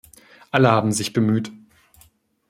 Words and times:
Alle 0.49 0.71
haben 0.71 0.91
sich 0.93 1.13
bemüht! 1.13 1.51